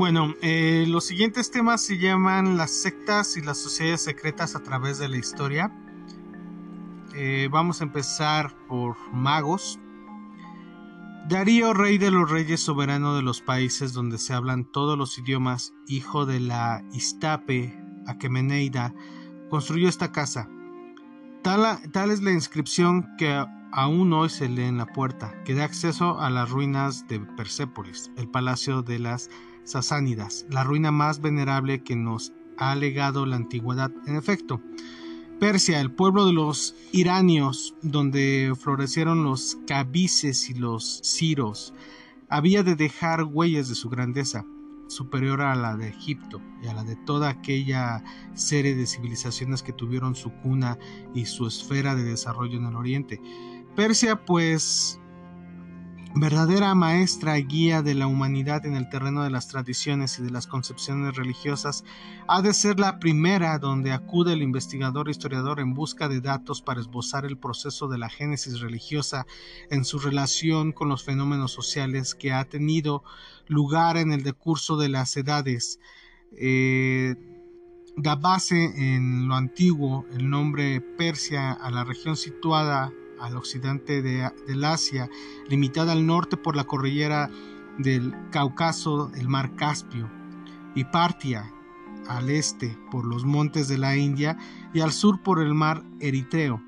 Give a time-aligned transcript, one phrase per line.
[0.00, 4.98] Bueno, eh, los siguientes temas se llaman las sectas y las sociedades secretas a través
[4.98, 5.70] de la historia.
[7.14, 9.78] Eh, vamos a empezar por magos.
[11.28, 15.74] Darío, rey de los reyes, soberano de los países donde se hablan todos los idiomas,
[15.86, 18.94] hijo de la Istape Aquemeneida,
[19.50, 20.48] construyó esta casa.
[21.42, 25.64] Tal, tal, es la inscripción que aún hoy se lee en la puerta, que da
[25.64, 29.28] acceso a las ruinas de Persépolis, el palacio de las
[29.64, 33.90] Sasánidas, la ruina más venerable que nos ha legado la antigüedad.
[34.06, 34.60] En efecto,
[35.40, 41.72] Persia, el pueblo de los iranios, donde florecieron los cabices y los ciros,
[42.28, 44.44] había de dejar huellas de su grandeza,
[44.88, 48.04] superior a la de Egipto y a la de toda aquella
[48.34, 50.78] serie de civilizaciones que tuvieron su cuna
[51.14, 53.20] y su esfera de desarrollo en el Oriente.
[53.76, 54.99] Persia, pues,
[56.14, 60.30] verdadera maestra y guía de la humanidad en el terreno de las tradiciones y de
[60.30, 61.84] las concepciones religiosas,
[62.26, 66.62] ha de ser la primera donde acude el investigador e historiador en busca de datos
[66.62, 69.26] para esbozar el proceso de la génesis religiosa
[69.70, 73.04] en su relación con los fenómenos sociales que ha tenido
[73.46, 75.78] lugar en el decurso de las edades.
[76.36, 77.14] Eh,
[77.96, 84.30] da base en lo antiguo el nombre Persia a la región situada al occidente de,
[84.46, 85.08] del Asia,
[85.48, 87.30] limitada al norte por la cordillera
[87.78, 90.10] del Cáucaso, el mar Caspio,
[90.74, 91.52] y Partia
[92.08, 94.36] al este por los montes de la India
[94.72, 96.62] y al sur por el mar Eritreo,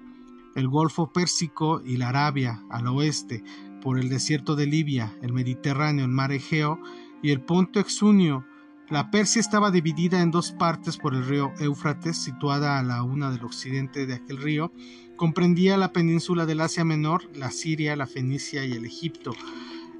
[0.54, 3.42] el Golfo Pérsico y la Arabia al oeste
[3.82, 6.78] por el desierto de Libia, el Mediterráneo, el mar Egeo
[7.22, 8.44] y el Ponto Exunio.
[8.92, 13.30] La Persia estaba dividida en dos partes por el río Éufrates, situada a la una
[13.30, 14.70] del occidente de aquel río,
[15.16, 19.32] comprendía la península del Asia Menor, la Siria, la Fenicia y el Egipto.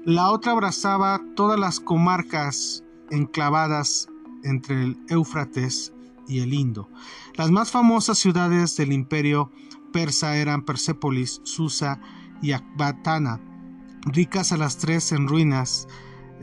[0.05, 4.09] La otra abrazaba todas las comarcas enclavadas
[4.43, 5.91] entre el Éufrates
[6.27, 6.87] y el Indo.
[7.33, 9.49] Las más famosas ciudades del imperio
[9.91, 11.99] persa eran Persépolis, Susa
[12.43, 13.41] y Akbatana,
[14.05, 15.87] ricas a las tres en ruinas,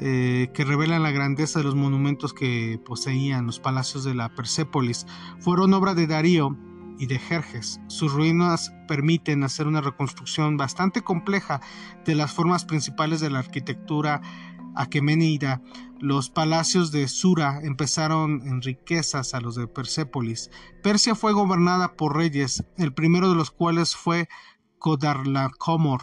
[0.03, 5.06] eh, que revelan la grandeza de los monumentos que poseían los palacios de la Persépolis,
[5.41, 6.56] fueron obra de Darío
[6.99, 7.81] y de Jerjes.
[7.88, 11.60] Sus ruinas permiten hacer una reconstrucción bastante compleja
[12.06, 14.22] de las formas principales de la arquitectura
[14.75, 15.60] aquemenida.
[15.99, 20.50] Los palacios de Sura empezaron en riquezas a los de Persépolis.
[20.83, 24.28] Persia fue gobernada por reyes, el primero de los cuales fue
[24.78, 26.00] Kodarlakomor,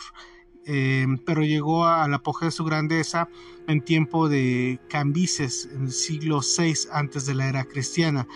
[0.67, 3.29] eh, pero llegó al apogeo de su grandeza
[3.67, 8.27] en tiempo de Cambises, en el siglo VI antes de la era cristiana.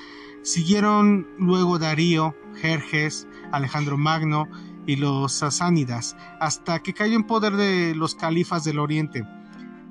[0.42, 4.48] Siguieron luego Darío, Jerjes, Alejandro Magno
[4.88, 9.24] y los sasánidas, hasta que cayó en poder de los califas del oriente.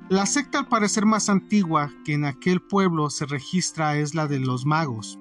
[0.09, 4.39] La secta al parecer más antigua que en aquel pueblo se registra es la de
[4.39, 5.19] los magos.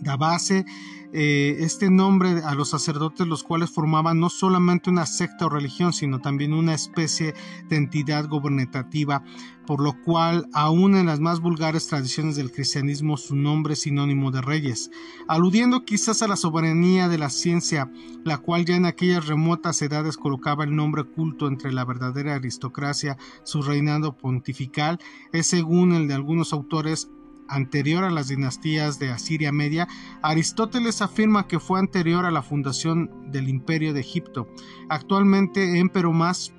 [0.00, 0.66] Da base
[1.12, 5.92] eh, este nombre a los sacerdotes, los cuales formaban no solamente una secta o religión,
[5.92, 7.34] sino también una especie
[7.68, 9.22] de entidad gobernativa,
[9.66, 14.30] por lo cual, aún en las más vulgares tradiciones del cristianismo, su nombre es sinónimo
[14.30, 14.90] de reyes,
[15.26, 17.90] aludiendo quizás a la soberanía de la ciencia,
[18.24, 23.16] la cual ya en aquellas remotas edades colocaba el nombre culto entre la verdadera aristocracia,
[23.42, 24.98] su reinado pontifical,
[25.32, 27.10] es según el de algunos autores
[27.48, 29.88] anterior a las dinastías de Asiria Media,
[30.22, 34.48] Aristóteles afirma que fue anterior a la fundación del imperio de Egipto.
[34.88, 36.52] Actualmente empero más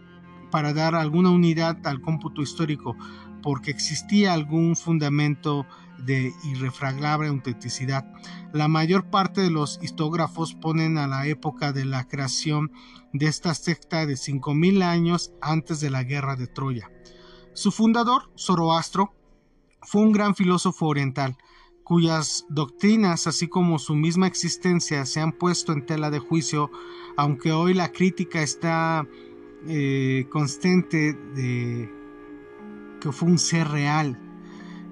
[0.52, 2.96] para dar alguna unidad al cómputo histórico,
[3.42, 5.66] porque existía algún fundamento
[6.00, 8.06] de irrefragable autenticidad.
[8.54, 12.72] La mayor parte de los histógrafos ponen a la época de la creación
[13.14, 16.92] de esta secta de 5.000 años antes de la guerra de Troya.
[17.54, 19.16] Su fundador, Zoroastro,
[19.82, 21.38] fue un gran filósofo oriental,
[21.84, 26.70] cuyas doctrinas, así como su misma existencia, se han puesto en tela de juicio,
[27.16, 29.08] aunque hoy la crítica está
[29.68, 31.90] eh, constante de
[33.00, 34.20] que fue un ser real.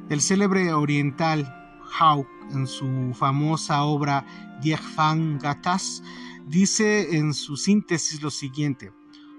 [0.09, 1.53] El célebre oriental
[1.99, 4.25] Hauck, en su famosa obra
[4.61, 6.03] Diegfang Gatas,
[6.47, 8.93] dice en su síntesis lo siguiente: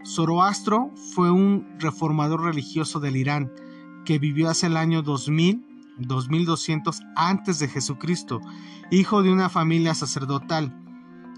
[0.05, 3.51] Zoroastro fue un reformador religioso del Irán
[4.07, 5.67] que vivió hace el año 2000,
[5.99, 8.41] 2200 antes de Jesucristo,
[8.91, 10.75] hijo de una familia sacerdotal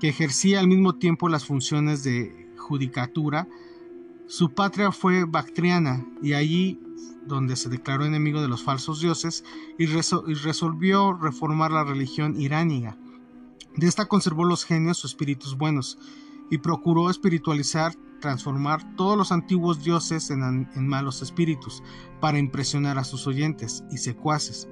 [0.01, 3.49] que ejercía al mismo tiempo las funciones de judicatura.
[4.29, 6.81] Su patria fue Bactriana y allí
[7.27, 9.45] donde se declaró enemigo de los falsos dioses
[9.79, 12.97] y, resolvió reformar la religión iránica.
[13.77, 15.99] De esta conservó los genios o espíritus buenos
[16.51, 21.83] y procuró espiritualizar, transformar todos los antiguos dioses en, malos espíritus,
[22.21, 24.69] para impresionar a sus oyentes y secuaces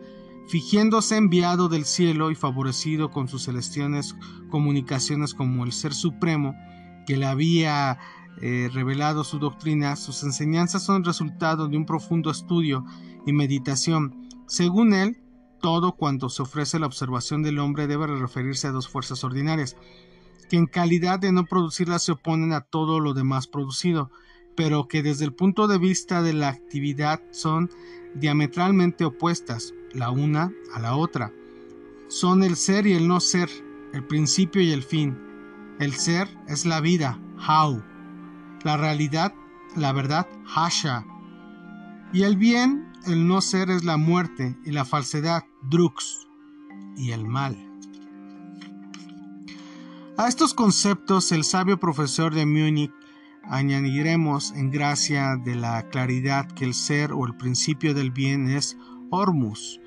[0.48, 4.14] fingiéndose enviado del cielo y favorecido con sus celestiales
[4.48, 6.54] comunicaciones como el Ser Supremo,
[7.04, 7.98] que le había
[8.40, 12.84] eh, revelado su doctrina, sus enseñanzas son resultado de un profundo estudio
[13.26, 14.28] y meditación.
[14.46, 15.20] Según él,
[15.60, 19.76] todo cuanto se ofrece la observación del hombre debe referirse a dos fuerzas ordinarias,
[20.48, 24.10] que en calidad de no producirlas se oponen a todo lo demás producido,
[24.56, 27.70] pero que desde el punto de vista de la actividad son
[28.14, 31.32] diametralmente opuestas la una a la otra.
[32.08, 33.50] Son el ser y el no ser,
[33.92, 35.18] el principio y el fin.
[35.78, 37.82] El ser es la vida, how.
[38.64, 39.34] La realidad,
[39.76, 41.04] la verdad, hasha.
[42.12, 46.26] Y el bien, el no ser es la muerte y la falsedad, drux.
[46.96, 47.75] Y el mal.
[50.18, 52.90] A estos conceptos el sabio profesor de Múnich
[53.42, 58.78] añadiremos en gracia de la claridad que el ser o el principio del bien es
[59.10, 59.78] Hormus,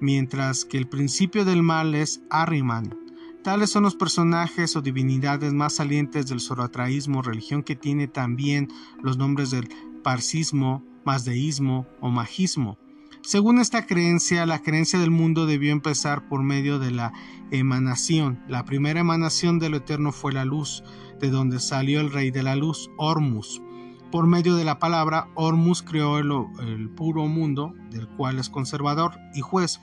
[0.00, 2.96] mientras que el principio del mal es Arriman.
[3.42, 8.68] Tales son los personajes o divinidades más salientes del zoroastraísmo, religión que tiene también
[9.02, 9.68] los nombres del
[10.04, 12.78] parsismo, mazdeísmo o magismo.
[13.24, 17.12] Según esta creencia, la creencia del mundo debió empezar por medio de la
[17.52, 18.42] emanación.
[18.48, 20.82] La primera emanación de lo eterno fue la luz,
[21.20, 23.62] de donde salió el rey de la luz, Ormus.
[24.10, 29.40] Por medio de la palabra, Ormus creó el, puro mundo, del cual es conservador y
[29.40, 29.80] juez.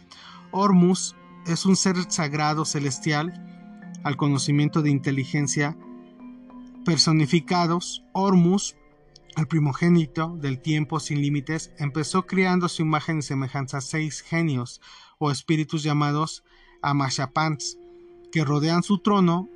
[0.52, 1.16] Ormus
[1.48, 3.34] es un ser sagrado celestial
[4.04, 5.78] al conocimiento de inteligencia
[6.84, 8.04] personificados.
[8.12, 8.76] Ormus,
[9.40, 14.82] el primogénito del tiempo sin límites, empezó creando su imagen y semejanza a seis genios
[15.18, 16.44] o espíritus llamados
[16.82, 17.78] Amashapans,
[18.32, 19.50] que rodean su trono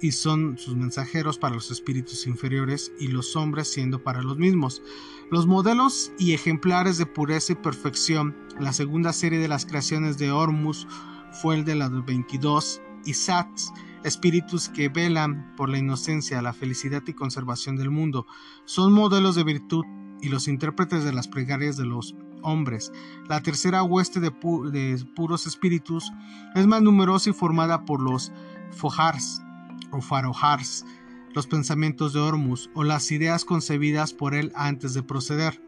[0.00, 4.82] y son sus mensajeros para los espíritus inferiores y los hombres siendo para los mismos.
[5.30, 10.30] Los modelos y ejemplares de pureza y perfección, la segunda serie de las creaciones de
[10.30, 10.86] Ormus
[11.40, 13.72] fue el de los 22 Isats,
[14.04, 18.26] espíritus que velan por la inocencia, la felicidad y conservación del mundo.
[18.66, 19.84] Son modelos de virtud
[20.20, 22.92] y los intérpretes de las plegarias de los hombres.
[23.28, 26.12] La tercera hueste de, puros espíritus
[26.54, 28.30] es más numerosa y formada por los
[28.70, 29.42] Fojars,
[29.90, 30.84] o Farohars,
[31.34, 35.60] los pensamientos de Hormus o las ideas concebidas por él antes de proceder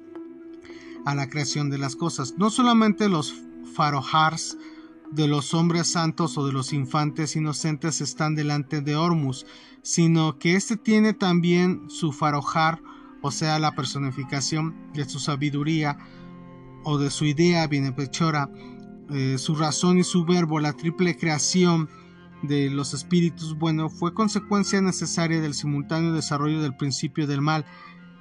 [1.05, 2.35] a la creación de las cosas.
[2.37, 3.35] No solamente los
[3.75, 4.59] Farohars
[5.11, 9.47] de los hombres santos o de los infantes inocentes están delante de Hormus,
[9.83, 12.83] sino que éste tiene también su Farohar,
[13.23, 15.99] o sea, la personificación de su sabiduría
[16.85, 18.51] o de su idea bienhechora,
[19.11, 21.89] eh, su razón y su verbo, la triple creación
[22.43, 27.65] de los espíritus bueno fue consecuencia necesaria del simultáneo desarrollo del principio del mal.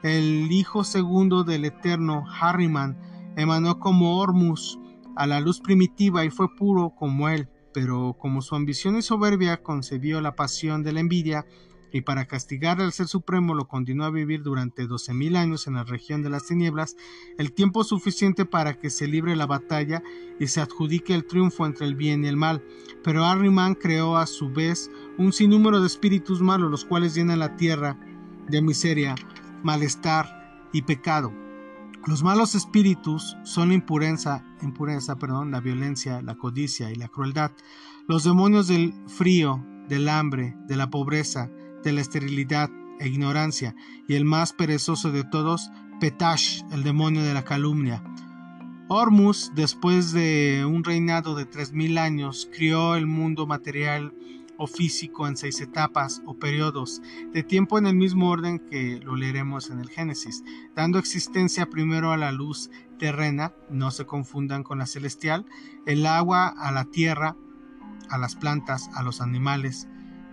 [0.04, 2.98] El hijo segundo del eterno Harriman
[3.36, 4.80] emanó como Ormus
[5.16, 9.62] a la luz primitiva y fue puro como él, pero como su ambición y soberbia
[9.62, 11.46] concebió la pasión de la envidia,
[11.92, 15.76] y para castigar al Ser Supremo lo continuó a vivir durante doce mil años en
[15.76, 16.98] la región de las tinieblas,
[17.38, 20.04] el tiempo suficiente para que se libre la batalla
[20.38, 22.62] y se adjudique el triunfo entre el bien y el mal.
[23.02, 27.56] Pero Arriman creó a su vez un sinnúmero de espíritus malos, los cuales llenan la
[27.56, 27.98] tierra
[28.50, 29.16] de miseria,
[29.64, 31.45] malestar y pecado.
[32.08, 37.52] Los malos espíritus son la impureza, impureza, perdón, la violencia, la codicia y la crueldad.
[38.08, 41.50] Los demonios del frío, del hambre, de la pobreza,
[41.84, 42.70] de la esterilidad
[43.00, 43.76] e ignorancia,
[44.08, 48.04] y el más perezoso de todos, Petash, el demonio de la calumnia.
[48.88, 54.14] Hormus, después de un reinado de tres mil años, crió el mundo material
[54.58, 57.02] o físico en seis etapas o periodos
[57.34, 60.44] de tiempo en el mismo orden que lo leeremos en el Génesis,
[60.76, 65.46] dando existencia primero a la luz terrena, no se confundan con la celestial,
[65.86, 67.36] el agua a la tierra,
[68.10, 69.88] a las plantas, a los animales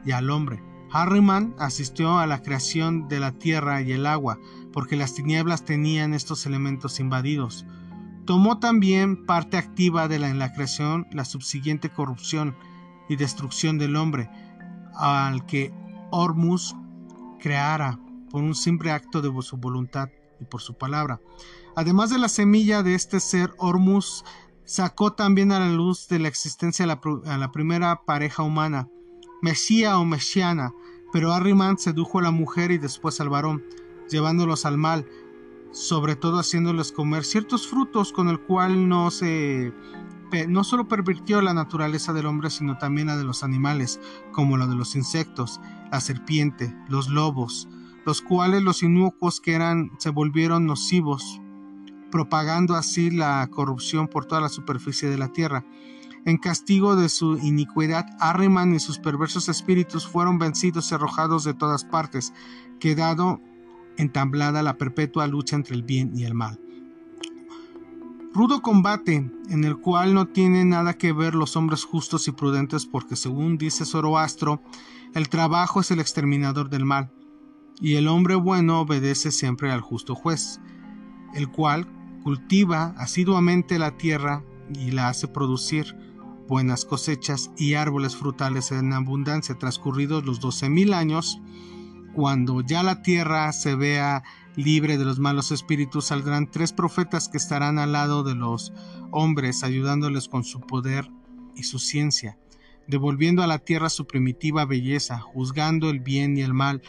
[0.04, 0.62] y al hombre.
[0.90, 4.38] Harriman asistió a la creación de la tierra y el agua,
[4.72, 7.64] porque las tinieblas tenían estos elementos invadidos.
[8.26, 12.56] Tomó también parte activa de la, en la creación la subsiguiente corrupción
[13.08, 14.30] y destrucción del hombre,
[14.94, 15.72] al que
[16.10, 16.74] Ormus
[17.40, 17.98] creara
[18.30, 20.08] por un simple acto de su voluntad
[20.40, 21.20] y por su palabra.
[21.76, 24.24] Además de la semilla de este ser, Ormus
[24.64, 28.88] sacó también a la luz de la existencia a la primera pareja humana,
[29.42, 30.72] Mesía o Mesiana,
[31.12, 33.64] pero Arriman sedujo a la mujer y después al varón,
[34.08, 35.06] llevándolos al mal,
[35.72, 39.72] sobre todo haciéndoles comer ciertos frutos con el cual no se
[40.48, 44.00] no solo pervirtió la naturaleza del hombre, sino también la de los animales,
[44.32, 45.60] como la de los insectos,
[45.90, 47.68] la serpiente, los lobos,
[48.06, 51.40] los cuales los inocuos que eran se volvieron nocivos,
[52.10, 55.64] propagando así la corrupción por toda la superficie de la tierra.
[56.24, 61.54] En castigo de su iniquidad, Arriman y sus perversos espíritus fueron vencidos y arrojados de
[61.54, 62.32] todas partes,
[62.78, 63.40] quedado
[63.96, 66.61] entablada la perpetua lucha entre el bien y el mal.
[68.34, 72.86] Rudo combate en el cual no tienen nada que ver los hombres justos y prudentes
[72.86, 74.62] porque según dice Zoroastro,
[75.14, 77.12] el trabajo es el exterminador del mal,
[77.78, 80.62] y el hombre bueno obedece siempre al justo juez,
[81.34, 81.86] el cual
[82.22, 84.42] cultiva asiduamente la tierra
[84.74, 85.94] y la hace producir
[86.48, 91.38] buenas cosechas y árboles frutales en abundancia transcurridos los doce mil años,
[92.14, 94.22] cuando ya la tierra se vea
[94.56, 98.72] libre de los malos espíritus, saldrán tres profetas que estarán al lado de los
[99.10, 101.10] hombres, ayudándoles con su poder
[101.54, 102.38] y su ciencia,
[102.86, 106.82] devolviendo a la tierra su primitiva belleza, juzgando el bien y el mal,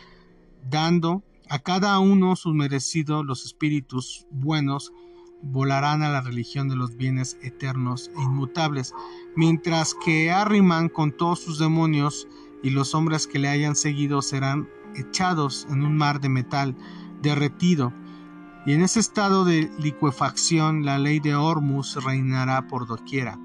[0.69, 4.91] dando a cada uno su merecido, los espíritus buenos
[5.43, 8.93] volarán a la religión de los bienes eternos e inmutables,
[9.35, 12.27] mientras que Arriman con todos sus demonios
[12.63, 16.75] y los hombres que le hayan seguido serán echados en un mar de metal,
[17.23, 17.91] derretido,
[18.65, 23.39] y en ese estado de licuefacción la ley de Hormuz reinará por doquiera.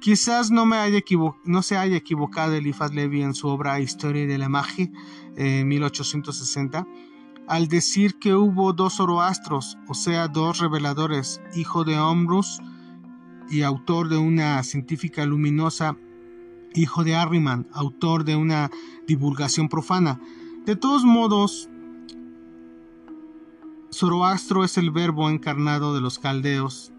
[0.00, 1.00] Quizás no, me haya
[1.44, 4.90] no se haya equivocado Eliphas Levi en su obra Historia de la Magia,
[5.36, 6.86] en 1860,
[7.48, 12.60] al decir que hubo dos Zoroastros, o sea, dos reveladores, hijo de Hormuz
[13.50, 15.96] y autor de una científica luminosa,
[16.74, 18.70] hijo de Arriman, autor de una
[19.06, 20.20] divulgación profana.
[20.66, 21.68] De todos modos,
[23.94, 26.90] Zoroastro es el verbo encarnado de los caldeos,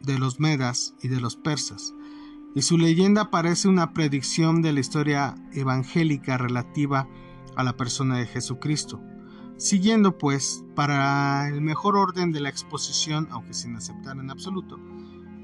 [0.00, 1.92] de los medas y de los persas,
[2.54, 7.06] y su leyenda parece una predicción de la historia evangélica relativa
[7.56, 9.02] a la persona de Jesucristo.
[9.58, 14.80] Siguiendo pues, para el mejor orden de la exposición, aunque sin aceptar en absoluto,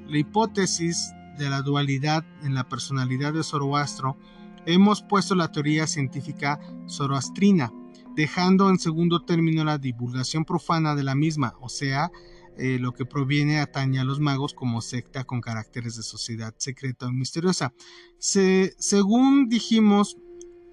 [0.09, 4.17] la hipótesis de la dualidad en la personalidad de Zoroastro,
[4.65, 6.59] hemos puesto la teoría científica
[6.89, 7.71] zoroastrina,
[8.17, 12.11] dejando en segundo término la divulgación profana de la misma, o sea,
[12.59, 17.07] eh, lo que proviene atañe a los magos como secta con caracteres de sociedad secreta
[17.07, 17.75] o misteriosa.
[18.19, 20.17] según dijimos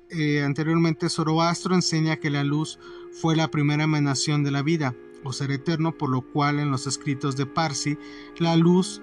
[0.09, 2.79] eh, anteriormente, Zoroastro enseña que la luz
[3.11, 6.87] fue la primera emanación de la vida, o ser eterno, por lo cual en los
[6.87, 7.97] escritos de Parsi,
[8.37, 9.01] la luz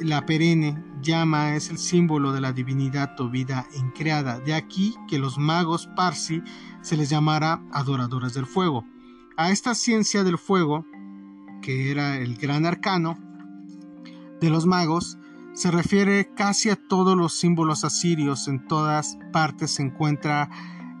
[0.00, 4.40] la perenne llama es el símbolo de la divinidad o vida increada.
[4.40, 6.42] De aquí que los magos Parsi
[6.82, 8.84] se les llamara adoradores del fuego.
[9.36, 10.84] A esta ciencia del fuego,
[11.62, 13.18] que era el gran arcano
[14.40, 15.18] de los magos,
[15.52, 18.48] se refiere casi a todos los símbolos asirios.
[18.48, 20.48] En todas partes se encuentra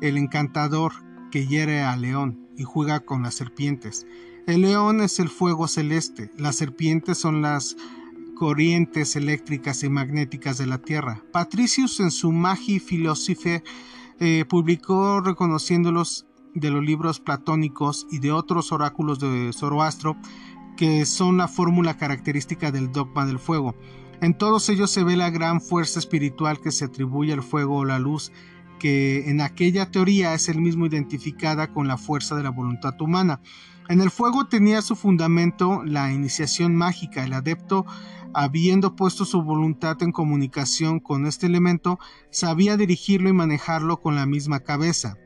[0.00, 0.92] el encantador
[1.30, 4.06] que hiere al león y juega con las serpientes.
[4.46, 7.76] El león es el fuego celeste, las serpientes son las
[8.40, 11.22] corrientes eléctricas y magnéticas de la Tierra.
[11.30, 13.62] Patricius en su Magi Philosophiae
[14.18, 20.16] eh, publicó reconociéndolos de los libros platónicos y de otros oráculos de Zoroastro
[20.78, 23.74] que son la fórmula característica del dogma del fuego.
[24.22, 27.84] En todos ellos se ve la gran fuerza espiritual que se atribuye al fuego o
[27.84, 28.32] la luz,
[28.78, 33.42] que en aquella teoría es el mismo identificada con la fuerza de la voluntad humana.
[33.90, 37.24] En el fuego tenía su fundamento la iniciación mágica.
[37.24, 37.86] El adepto
[38.32, 41.98] habiendo puesto su voluntad en comunicación con este elemento,
[42.30, 45.18] sabía dirigirlo y manejarlo con la misma cabeza,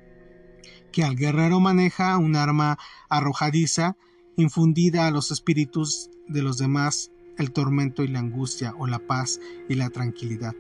[0.93, 2.79] que al guerrero maneja un arma
[3.11, 3.99] arrojadiza,
[4.39, 9.41] infundida a los espíritus de los demás el tormento y la angustia o la paz
[9.69, 10.55] y la tranquilidad.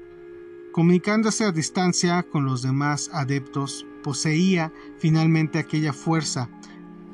[0.72, 6.50] Comunicándose a distancia con los demás adeptos, poseía finalmente aquella fuerza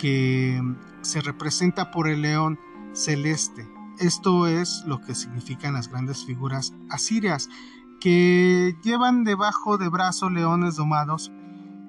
[0.01, 0.61] que
[1.03, 2.59] se representa por el león
[2.95, 7.51] celeste, esto es lo que significan las grandes figuras asirias,
[8.01, 11.31] que llevan debajo de brazo leones domados.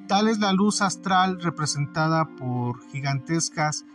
[0.10, 3.86] Tal es la luz astral representada por gigantescas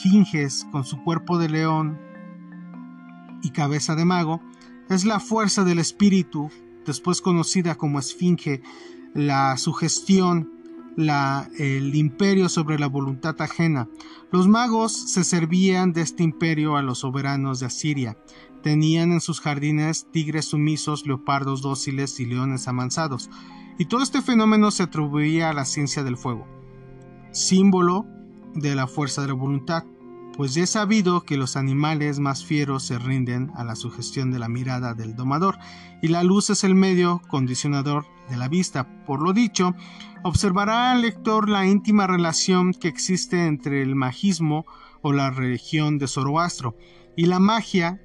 [0.00, 2.00] finges con su cuerpo de león
[3.42, 4.40] y cabeza de mago.
[4.90, 6.50] Es la fuerza del espíritu,
[6.84, 8.60] después conocida como esfinge,
[9.14, 10.53] la sugestión,
[10.96, 13.88] el imperio sobre la voluntad ajena.
[14.30, 18.16] Los magos se servían de este imperio a los soberanos de Asiria.
[18.62, 23.30] Tenían en sus jardines tigres sumisos, leopardos dóciles y leones amansados.
[23.78, 26.46] Y todo este fenómeno se atribuía a la ciencia del fuego,
[27.32, 28.06] símbolo
[28.54, 29.84] de la fuerza de la voluntad.
[30.36, 34.38] Pues ya es sabido que los animales más fieros se rinden a la sugestión de
[34.38, 35.58] la mirada del domador,
[36.02, 39.04] y la luz es el medio condicionador de la vista.
[39.06, 39.74] Por lo dicho,
[40.22, 44.66] observará al lector la íntima relación que existe entre el magismo
[45.02, 46.76] o la religión de Zoroastro
[47.16, 48.00] y la magia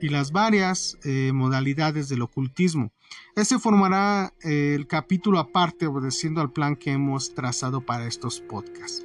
[0.00, 2.92] y las varias eh, modalidades del ocultismo.
[3.36, 9.04] Ese formará eh, el capítulo aparte obedeciendo al plan que hemos trazado para estos podcasts.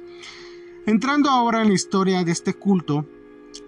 [0.86, 3.04] Entrando ahora en la historia de este culto,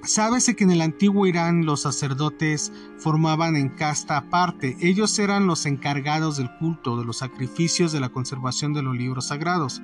[0.02, 4.76] Sábese que en el antiguo Irán los sacerdotes formaban en casta aparte.
[4.80, 9.28] Ellos eran los encargados del culto, de los sacrificios, de la conservación de los libros
[9.28, 9.82] sagrados.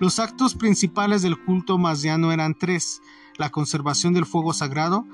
[0.00, 3.00] Los actos principales del culto masdiano eran tres:
[3.36, 5.06] la conservación del fuego sagrado,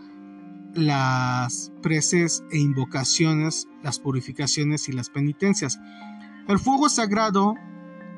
[0.74, 5.78] las preces e invocaciones, las purificaciones y las penitencias.
[6.48, 7.54] El fuego sagrado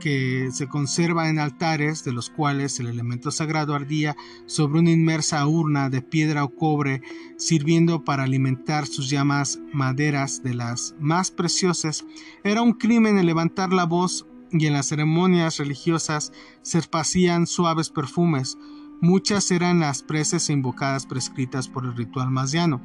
[0.02, 4.16] que se conserva en altares, de los cuales el elemento sagrado ardía
[4.46, 7.02] sobre una inmersa urna de piedra o cobre,
[7.36, 12.04] sirviendo para alimentar sus llamas maderas de las más preciosas,
[12.42, 16.32] era un crimen el levantar la voz y en las ceremonias religiosas
[16.62, 18.58] se esparcían suaves perfumes,
[19.02, 22.80] Muchas eran las preces invocadas prescritas por el ritual masiano.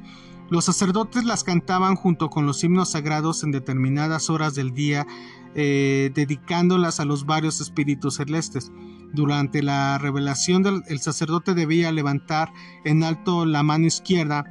[0.50, 5.06] Los sacerdotes las cantaban junto con los himnos sagrados en determinadas horas del día,
[5.54, 8.72] eh, dedicándolas a los varios espíritus celestes.
[9.12, 12.52] Durante la revelación el sacerdote debía levantar
[12.84, 14.44] en alto la mano izquierda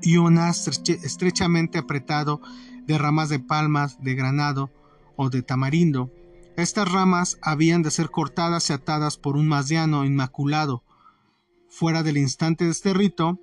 [0.00, 2.40] y una estrechamente apretado
[2.86, 4.70] de ramas de palmas, de granado
[5.16, 6.12] o de tamarindo.
[6.56, 10.83] Estas ramas habían de ser cortadas y atadas por un masiano inmaculado.
[11.76, 13.40] Fuera del instante de este rito,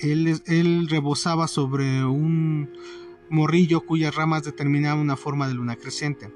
[0.00, 2.68] él, rebosaba sobre un
[3.30, 6.34] morrillo cuyas ramas determinaban una forma de luna creciente.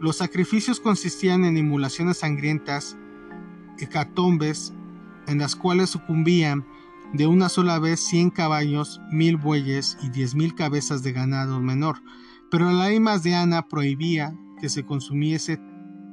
[0.00, 2.98] Los sacrificios consistían en emulaciones sangrientas,
[3.78, 4.74] hecatombes,
[5.28, 6.66] en las cuales sucumbían
[7.12, 12.02] de una sola vez cien caballos, mil bueyes y diez mil cabezas de ganado menor,
[12.50, 15.60] pero la ley de Ana prohibía que se consumiese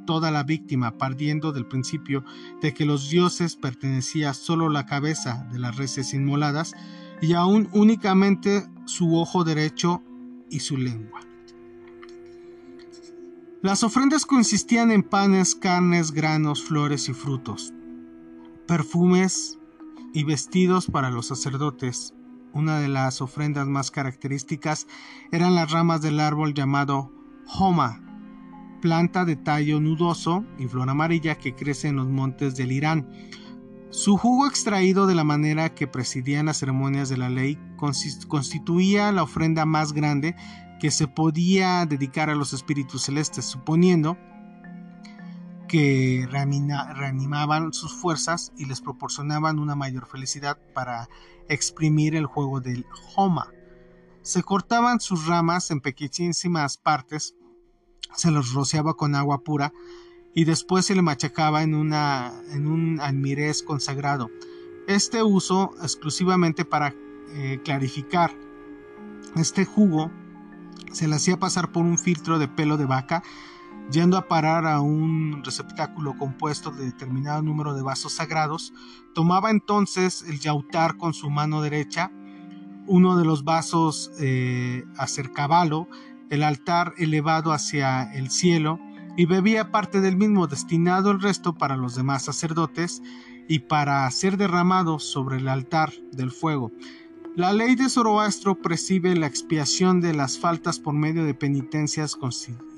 [0.07, 2.23] toda la víctima, partiendo del principio
[2.59, 6.73] de que los dioses pertenecía solo la cabeza de las reses inmoladas
[7.21, 10.01] y aún únicamente su ojo derecho
[10.49, 11.19] y su lengua.
[13.61, 17.73] Las ofrendas consistían en panes, carnes, granos, flores y frutos,
[18.67, 19.59] perfumes
[20.13, 22.13] y vestidos para los sacerdotes.
[22.53, 24.87] Una de las ofrendas más características
[25.31, 27.11] eran las ramas del árbol llamado
[27.45, 28.06] Homa,
[28.79, 33.09] planta de tallo nudoso y flor amarilla que crece en los montes del Irán.
[33.89, 37.57] Su jugo extraído de la manera que presidían las ceremonias de la ley
[38.27, 40.35] constituía la ofrenda más grande
[40.79, 44.17] que se podía dedicar a los espíritus celestes, suponiendo
[45.67, 51.09] que reanimaban sus fuerzas y les proporcionaban una mayor felicidad para
[51.49, 52.85] exprimir el juego del
[53.15, 53.51] Homa.
[54.21, 57.35] Se cortaban sus ramas en pequeñísimas partes
[58.15, 59.73] se los rociaba con agua pura
[60.33, 64.29] y después se le machacaba en, una, en un almirez consagrado.
[64.87, 66.93] Este uso exclusivamente para
[67.33, 68.31] eh, clarificar
[69.35, 70.11] este jugo
[70.91, 73.23] se le hacía pasar por un filtro de pelo de vaca,
[73.91, 78.73] yendo a parar a un receptáculo compuesto de determinado número de vasos sagrados.
[79.13, 82.11] Tomaba entonces el yautar con su mano derecha,
[82.87, 85.87] uno de los vasos eh, acercabalo
[86.29, 88.79] el altar elevado hacia el cielo,
[89.17, 93.01] y bebía parte del mismo destinado el resto para los demás sacerdotes
[93.47, 96.71] y para ser derramado sobre el altar del fuego.
[97.35, 102.17] La ley de Zoroastro prescribe la expiación de las faltas por medio de penitencias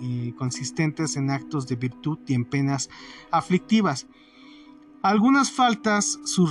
[0.02, 2.90] eh, consistentes en actos de virtud y en penas
[3.32, 4.08] aflictivas.
[5.02, 6.46] Algunas faltas, su,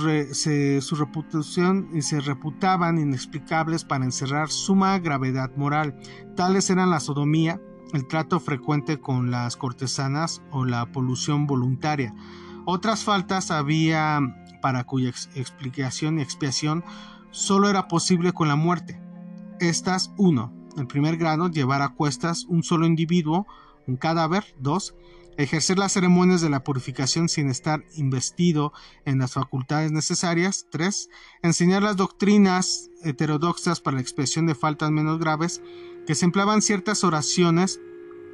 [0.95, 5.99] reputación y se reputaban inexplicables para encerrar suma gravedad moral.
[6.35, 7.61] Tales eran la sodomía,
[7.93, 12.15] el trato frecuente con las cortesanas o la polución voluntaria.
[12.65, 14.19] Otras faltas había
[14.63, 16.83] para cuya explicación y expiación
[17.29, 18.99] solo era posible con la muerte.
[19.59, 23.45] Estas, uno, En primer grado, llevar a cuestas un solo individuo,
[23.85, 24.55] un cadáver.
[24.59, 24.95] Dos,
[25.39, 28.73] ejercer las ceremonias de la purificación sin estar investido
[29.05, 30.67] en las facultades necesarias.
[30.69, 31.09] 3.
[31.43, 35.61] Enseñar las doctrinas heterodoxas para la expresión de faltas menos graves,
[36.05, 37.79] que se empleaban ciertas oraciones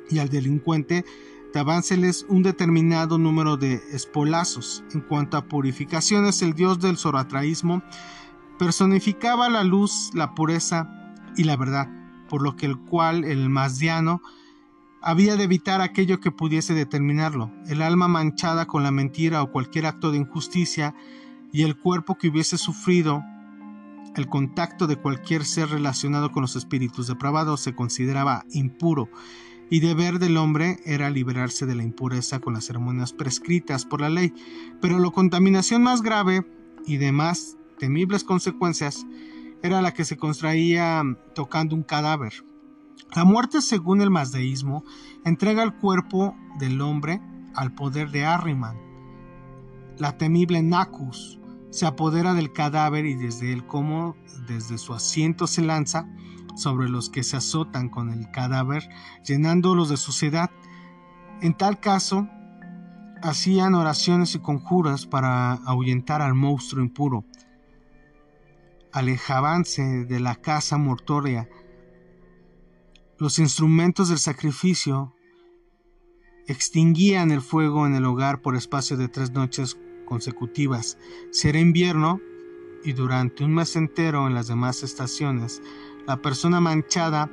[0.09, 1.05] y al delincuente
[1.53, 4.83] davánseles un determinado número de espolazos.
[4.91, 7.83] En cuanto a purificaciones, el dios del zoroastraísmo
[8.57, 10.89] personificaba la luz, la pureza
[11.37, 11.87] y la verdad,
[12.29, 14.23] por lo que el cual el masdiano
[15.05, 19.85] había de evitar aquello que pudiese determinarlo, el alma manchada con la mentira o cualquier
[19.85, 20.95] acto de injusticia,
[21.53, 23.23] y el cuerpo que hubiese sufrido
[24.15, 29.09] el contacto de cualquier ser relacionado con los espíritus depravados se consideraba impuro
[29.69, 34.09] y deber del hombre era liberarse de la impureza con las ceremonias prescritas por la
[34.09, 34.33] ley.
[34.81, 36.45] Pero la contaminación más grave
[36.85, 39.05] y de más temibles consecuencias
[39.63, 42.33] era la que se contraía tocando un cadáver.
[43.15, 44.83] La muerte, según el mazdeísmo,
[45.23, 47.21] entrega el cuerpo del hombre
[47.53, 48.77] al poder de Arriman.
[49.97, 54.15] La temible Nacus se apodera del cadáver y desde el como
[54.47, 56.07] desde su asiento se lanza
[56.55, 58.87] sobre los que se azotan con el cadáver,
[59.25, 60.49] llenándolos de suciedad.
[61.41, 62.27] En tal caso,
[63.21, 67.25] hacían oraciones y conjuras para ahuyentar al monstruo impuro.
[68.91, 71.49] Alejábanse de la casa mortoria.
[73.17, 75.13] Los instrumentos del sacrificio
[76.47, 80.97] extinguían el fuego en el hogar por espacio de tres noches consecutivas.
[81.31, 82.19] Si era invierno,
[82.83, 85.61] y durante un mes entero en las demás estaciones,
[86.05, 87.31] la persona manchada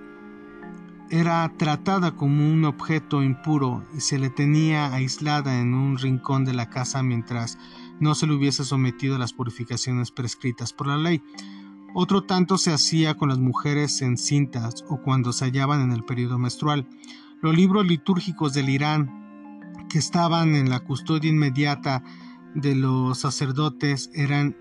[1.11, 6.55] era tratada como un objeto impuro y se le tenía aislada en un rincón de
[6.55, 7.59] la casa mientras
[8.01, 11.23] no se le hubiese sometido a las purificaciones prescritas por la ley.
[11.95, 16.39] Otro tanto se hacía con las mujeres encintas o cuando se hallaban en el periodo
[16.39, 16.87] menstrual.
[17.43, 22.03] Los libros litúrgicos del Irán, que estaban en la custodia inmediata
[22.55, 24.57] de los sacerdotes, eran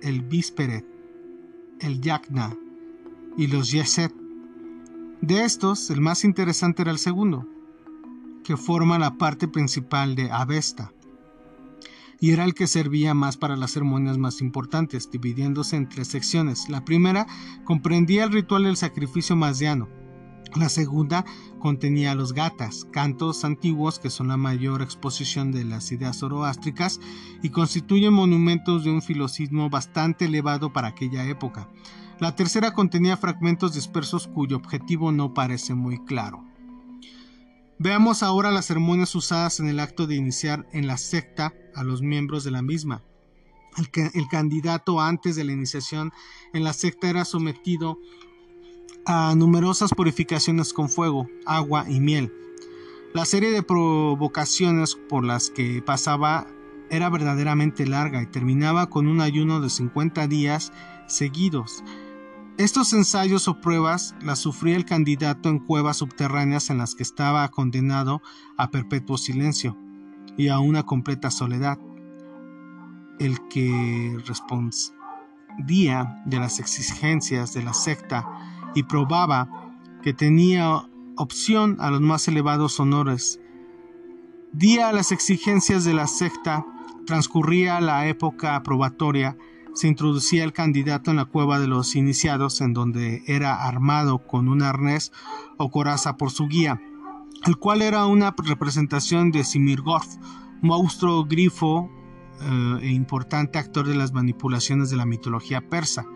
[0.00, 0.86] el Bisperet,
[1.80, 2.56] el Yagna
[3.36, 4.14] y los Yeset.
[5.22, 7.48] De estos, el más interesante era el segundo,
[8.44, 10.92] que forma la parte principal de Avesta,
[12.24, 16.70] y era el que servía más para las ceremonias más importantes, dividiéndose en tres secciones.
[16.70, 17.26] La primera
[17.64, 19.90] comprendía el ritual del sacrificio masdiano,
[20.54, 21.26] la segunda
[21.58, 26.98] contenía los gatas, cantos antiguos que son la mayor exposición de las ideas zoroástricas
[27.42, 31.68] y constituyen monumentos de un filosismo bastante elevado para aquella época.
[32.20, 36.53] La tercera contenía fragmentos dispersos cuyo objetivo no parece muy claro.
[37.78, 42.02] Veamos ahora las ceremonias usadas en el acto de iniciar en la secta a los
[42.02, 43.02] miembros de la misma.
[43.76, 46.12] El, el candidato antes de la iniciación
[46.52, 47.98] en la secta era sometido
[49.06, 52.32] a numerosas purificaciones con fuego, agua y miel.
[53.12, 56.46] La serie de provocaciones por las que pasaba
[56.90, 60.72] era verdaderamente larga y terminaba con un ayuno de 50 días
[61.06, 61.82] seguidos.
[62.56, 67.48] Estos ensayos o pruebas las sufría el candidato en cuevas subterráneas en las que estaba
[67.48, 68.22] condenado
[68.56, 69.76] a perpetuo silencio
[70.36, 71.80] y a una completa soledad.
[73.18, 78.24] El que respondía de las exigencias de la secta
[78.76, 83.40] y probaba que tenía opción a los más elevados honores.
[84.52, 86.64] Día a las exigencias de la secta,
[87.04, 89.36] transcurría la época probatoria,
[89.74, 94.48] se introducía el candidato en la cueva de los iniciados, en donde era armado con
[94.48, 95.12] un arnés
[95.56, 96.80] o coraza por su guía,
[97.44, 100.06] el cual era una representación de Simirgorf,
[100.62, 101.90] monstruo grifo
[102.40, 106.06] eh, e importante actor de las manipulaciones de la mitología persa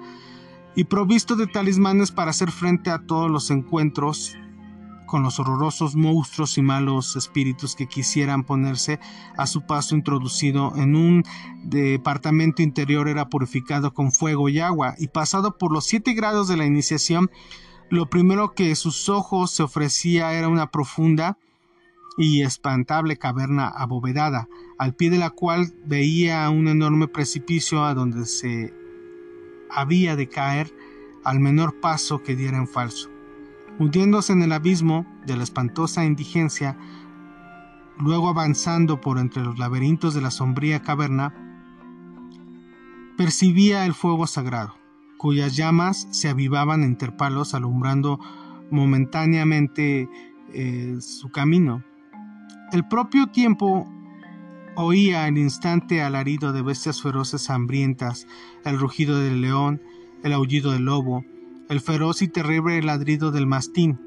[0.74, 4.36] y provisto de talismanes para hacer frente a todos los encuentros
[5.08, 9.00] con los horrorosos monstruos y malos espíritus que quisieran ponerse
[9.36, 11.24] a su paso introducido en un
[11.64, 16.56] departamento interior era purificado con fuego y agua y pasado por los siete grados de
[16.56, 17.30] la iniciación
[17.90, 21.38] lo primero que sus ojos se ofrecía era una profunda
[22.18, 28.26] y espantable caverna abovedada, al pie de la cual veía un enorme precipicio a donde
[28.26, 28.74] se
[29.70, 30.74] había de caer
[31.24, 33.08] al menor paso que diera en falso.
[33.78, 36.76] Hundiéndose en el abismo de la espantosa indigencia,
[37.98, 41.34] luego avanzando por entre los laberintos de la sombría caverna,
[43.16, 44.74] percibía el fuego sagrado,
[45.16, 48.18] cuyas llamas se avivaban a interpalos alumbrando
[48.70, 50.08] momentáneamente
[50.52, 51.82] eh, su camino.
[52.72, 53.88] El propio tiempo
[54.80, 58.28] Oía al instante alarido de bestias feroces hambrientas,
[58.64, 59.82] el rugido del león,
[60.22, 61.24] el aullido del lobo,
[61.68, 64.00] el feroz y terrible ladrido del mastín.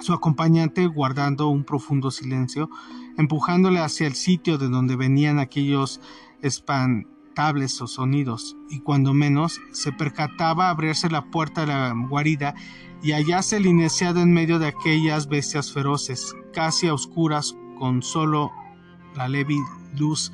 [0.00, 2.70] Su acompañante, guardando un profundo silencio,
[3.16, 6.00] empujándole hacia el sitio de donde venían aquellos
[6.42, 12.54] espantables sonidos, y cuando menos se percataba abrirse la puerta de la guarida
[13.02, 18.50] y hallarse el iniciado en medio de aquellas bestias feroces, casi a oscuras, con solo
[19.14, 19.56] la leve
[19.98, 20.32] luz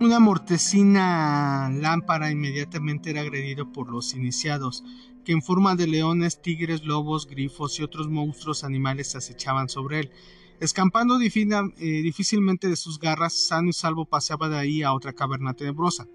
[0.00, 4.82] Una mortecina lámpara inmediatamente era agredido por los iniciados,
[5.26, 10.10] que en forma de leones, tigres, lobos, grifos y otros monstruos animales acechaban sobre él.
[10.58, 15.52] Escampando eh, difícilmente de sus garras, sano y salvo paseaba de ahí a otra caverna
[15.52, 16.08] tenebrosa,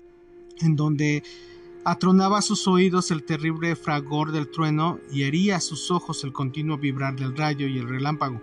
[0.61, 1.21] en donde
[1.83, 6.33] atronaba a sus oídos el terrible fragor del trueno y hería a sus ojos el
[6.33, 8.41] continuo vibrar del rayo y el relámpago,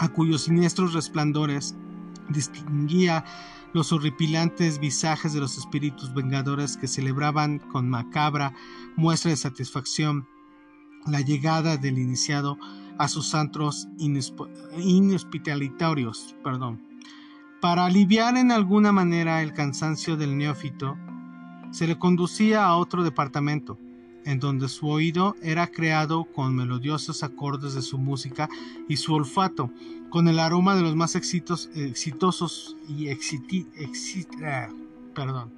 [0.00, 1.76] a cuyos siniestros resplandores
[2.30, 3.24] distinguía
[3.72, 8.52] los horripilantes visajes de los espíritus vengadores que celebraban con macabra
[8.96, 10.26] muestra de satisfacción
[11.06, 12.58] la llegada del iniciado
[12.98, 16.36] a sus antros inhospitalitorios.
[16.44, 16.80] Perdón.
[17.60, 20.96] Para aliviar en alguna manera el cansancio del neófito,
[21.70, 23.78] se le conducía a otro departamento,
[24.24, 28.48] en donde su oído era creado con melodiosos acordes de su música
[28.88, 29.70] y su olfato,
[30.10, 34.68] con el aroma de los más exitosos y ah,
[35.14, 35.52] perdón,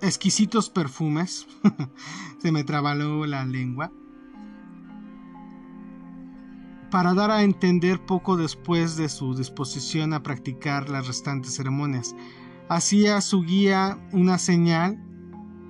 [0.00, 1.46] exquisitos perfumes.
[2.38, 3.92] Se me trabaló la lengua.
[6.90, 12.16] Para dar a entender poco después de su disposición a practicar las restantes ceremonias,
[12.68, 14.98] hacía su guía una señal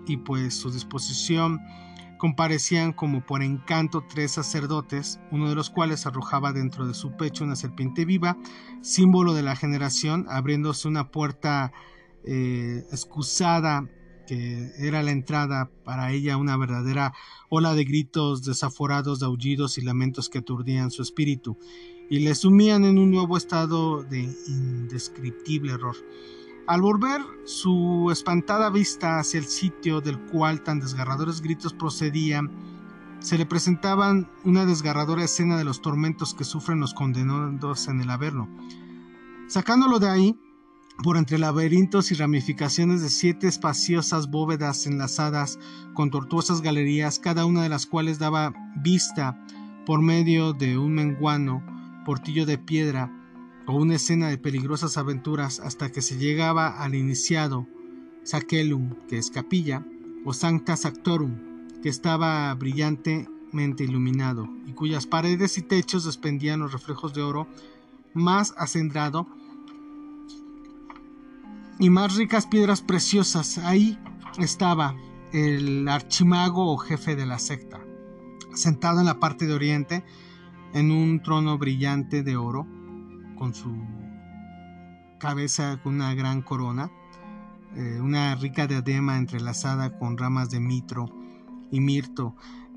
[0.06, 1.60] y pues su disposición
[2.20, 7.44] comparecían como por encanto tres sacerdotes, uno de los cuales arrojaba dentro de su pecho
[7.44, 8.36] una serpiente viva,
[8.82, 11.72] símbolo de la generación, abriéndose una puerta
[12.24, 13.88] eh, excusada
[14.26, 17.14] que era la entrada para ella una verdadera
[17.48, 21.58] ola de gritos desaforados, de aullidos y lamentos que aturdían su espíritu
[22.10, 25.96] y le sumían en un nuevo estado de indescriptible horror.
[26.66, 32.50] Al volver su espantada vista hacia el sitio del cual tan desgarradores gritos procedían,
[33.20, 38.10] se le presentaban una desgarradora escena de los tormentos que sufren los condenados en el
[38.10, 38.48] Averno.
[39.48, 40.40] Sacándolo de ahí,
[41.02, 45.58] por entre laberintos y ramificaciones de siete espaciosas bóvedas enlazadas
[45.94, 49.38] con tortuosas galerías, cada una de las cuales daba vista
[49.86, 51.64] por medio de un menguano,
[52.04, 53.10] portillo de piedra,
[53.70, 57.68] o una escena de peligrosas aventuras hasta que se llegaba al iniciado
[58.24, 59.86] Sacelum, que es capilla,
[60.24, 67.14] o Sancta Sactorum, que estaba brillantemente iluminado y cuyas paredes y techos despendían los reflejos
[67.14, 67.46] de oro
[68.12, 69.28] más acendrado
[71.78, 73.58] y más ricas piedras preciosas.
[73.58, 73.96] Ahí
[74.38, 74.96] estaba
[75.32, 77.80] el archimago o jefe de la secta,
[78.52, 80.04] sentado en la parte de oriente
[80.74, 82.79] en un trono brillante de oro
[83.40, 83.74] con su
[85.18, 86.92] cabeza con una gran corona,
[87.74, 91.06] eh, una rica diadema entrelazada con ramas de mitro
[91.70, 92.36] y mirto,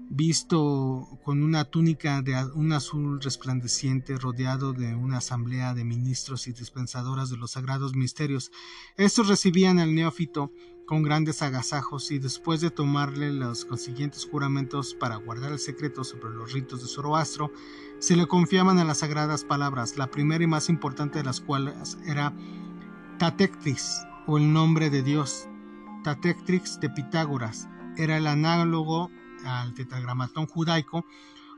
[0.09, 6.53] visto con una túnica de un azul resplandeciente rodeado de una asamblea de ministros y
[6.53, 8.49] dispensadoras de los sagrados misterios.
[8.95, 10.53] Estos recibían al neófito
[10.85, 16.33] con grandes agasajos y después de tomarle los consiguientes juramentos para guardar el secreto sobre
[16.33, 17.51] los ritos de Zoroastro,
[17.99, 21.97] se le confiaban a las sagradas palabras, la primera y más importante de las cuales
[22.05, 22.33] era
[23.17, 25.47] Tatectrix, o el nombre de Dios.
[26.03, 27.67] Tatectrix de Pitágoras
[27.97, 29.09] era el análogo
[29.45, 31.05] al tetragramatón judaico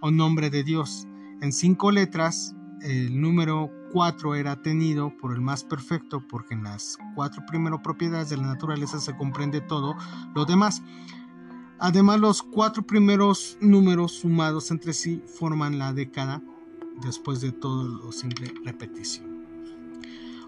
[0.01, 1.07] o nombre de Dios.
[1.41, 6.97] En cinco letras, el número 4 era tenido por el más perfecto porque en las
[7.15, 9.95] cuatro primeras propiedades de la naturaleza se comprende todo
[10.36, 10.84] lo demás.
[11.79, 16.41] Además, los cuatro primeros números sumados entre sí forman la década
[17.01, 19.45] después de todo lo simple repetición.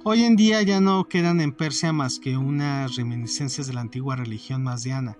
[0.03, 4.17] Hoy en día ya no quedan en Persia más que unas reminiscencias de la antigua
[4.17, 5.15] religión mazdiana,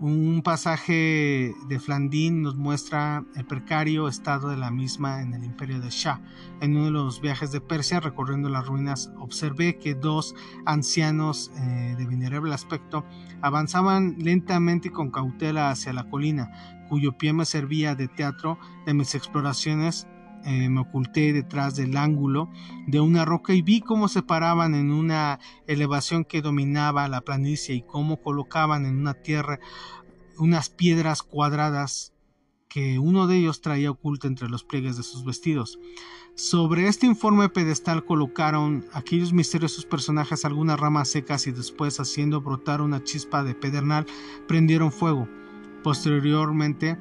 [0.00, 5.80] un pasaje de Flandín nos muestra el precario estado de la misma en el imperio
[5.80, 6.20] de Shah.
[6.60, 10.34] En uno de los viajes de Persia recorriendo las ruinas observé que dos
[10.66, 13.04] ancianos eh, de venerable aspecto
[13.40, 18.94] avanzaban lentamente y con cautela hacia la colina, cuyo pie me servía de teatro de
[18.94, 20.06] mis exploraciones
[20.44, 22.50] eh, me oculté detrás del ángulo
[22.86, 27.74] de una roca y vi cómo se paraban en una elevación que dominaba la planicie
[27.74, 29.58] y cómo colocaban en una tierra
[30.38, 32.12] unas piedras cuadradas
[32.68, 35.78] que uno de ellos traía oculta entre los pliegues de sus vestidos.
[36.34, 42.80] Sobre este informe pedestal colocaron aquellos misteriosos personajes algunas ramas secas y después, haciendo brotar
[42.80, 44.06] una chispa de pedernal,
[44.48, 45.28] prendieron fuego.
[45.84, 46.98] Posteriormente,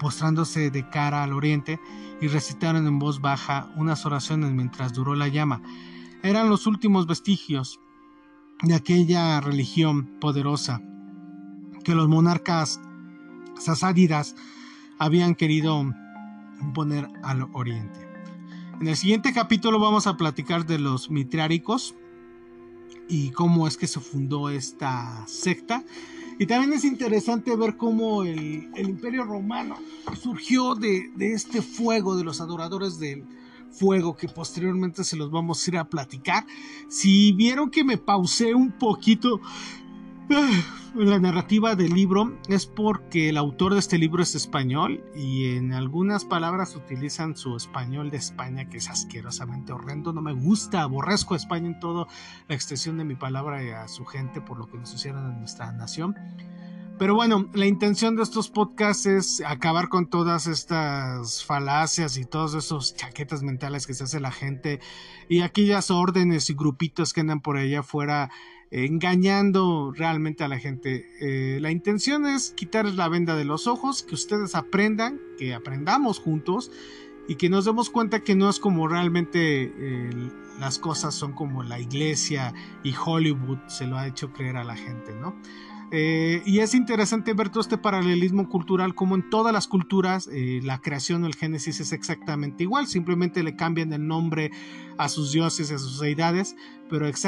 [0.00, 1.78] postrándose de cara al oriente,
[2.20, 5.62] y recitaron en voz baja unas oraciones mientras duró la llama.
[6.22, 7.80] Eran los últimos vestigios
[8.62, 10.80] de aquella religión poderosa
[11.84, 12.80] que los monarcas
[13.58, 14.34] sasádidas
[14.98, 15.84] habían querido
[16.60, 18.06] imponer al oriente.
[18.80, 21.94] En el siguiente capítulo vamos a platicar de los mitriáricos
[23.08, 25.84] y cómo es que se fundó esta secta
[26.38, 29.76] y también es interesante ver cómo el, imperio romano
[30.20, 33.24] surgió de, este fuego de los adoradores del
[33.70, 36.46] fuego que posteriormente se los vamos a ir a platicar.
[36.88, 39.40] Si vieron que me pausé un poquito
[40.94, 45.72] la narrativa del libro es porque el autor de este libro es español y en
[45.72, 50.12] algunas palabras utilizan su español de España que es asquerosamente horrendo.
[50.12, 52.06] No me gusta, aborrezco España en toda
[52.48, 55.38] la extensión de mi palabra y a su gente por lo que nos hicieron en
[55.38, 56.16] nuestra nación.
[56.98, 62.54] Pero bueno, la intención de estos podcasts es acabar con todas estas falacias y todos
[62.54, 64.80] esos chaquetas mentales que se hace la gente
[65.28, 68.30] y aquellas órdenes y grupitos que andan por allá afuera
[68.70, 71.06] engañando realmente a la gente.
[71.20, 76.18] Eh, la intención es quitarles la venda de los ojos, que ustedes aprendan, que aprendamos
[76.18, 76.70] juntos
[77.28, 79.72] y que nos demos cuenta que no es como realmente
[80.60, 84.76] las cosas son como la iglesia y Hollywood se lo ha hecho creer a la
[84.76, 85.36] gente, ¿no?
[85.92, 90.60] Eh, y es interesante ver todo este paralelismo cultural, como en todas las culturas eh,
[90.64, 94.50] la creación o el génesis es exactamente igual, simplemente le cambian el nombre
[94.98, 96.56] a sus dioses y a sus deidades,
[96.90, 97.24] pero es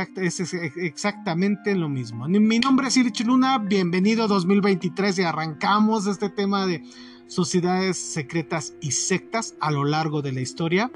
[0.76, 2.26] exactamente lo mismo.
[2.28, 6.82] Mi nombre es Ilich Luna, bienvenido 2023 y arrancamos este tema de
[7.28, 10.90] sociedades secretas y sectas a lo largo de la historia.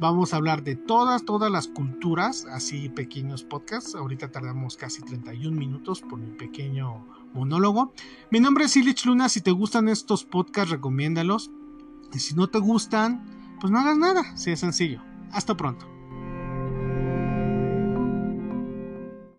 [0.00, 3.94] Vamos a hablar de todas, todas las culturas, así pequeños podcasts.
[3.94, 7.92] Ahorita tardamos casi 31 minutos por mi pequeño monólogo.
[8.30, 9.28] Mi nombre es Ilich Luna.
[9.28, 11.50] Si te gustan estos podcasts, recomiéndalos.
[12.12, 13.24] Y si no te gustan,
[13.60, 14.36] pues no hagas nada.
[14.36, 15.00] Si es sencillo.
[15.30, 15.93] Hasta pronto.